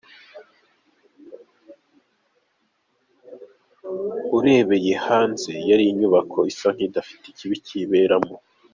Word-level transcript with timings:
Urebeye 4.37 4.93
hanze 5.05 5.51
yari 5.69 5.83
inyubako 5.91 6.37
isa 6.51 6.69
n’idafite 6.77 7.23
ikibi 7.31 7.55
kiberamo. 7.65 8.35